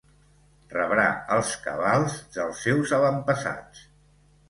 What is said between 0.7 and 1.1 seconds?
Rebrà